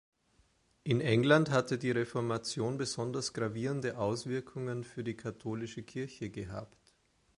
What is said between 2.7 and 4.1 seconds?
besonders gravierende